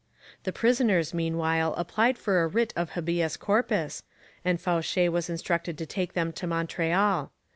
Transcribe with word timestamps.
The 0.45 0.51
prisoners 0.51 1.13
meanwhile 1.13 1.75
applied 1.77 2.17
for 2.17 2.41
a 2.41 2.47
writ 2.47 2.73
of 2.75 2.93
habeas 2.93 3.37
corpus, 3.37 4.01
and 4.43 4.57
Fauché 4.57 5.09
was 5.11 5.29
instructed 5.29 5.77
to 5.77 5.85
take 5.85 6.13
them 6.13 6.31
to 6.33 6.47
Montreal. 6.47 7.31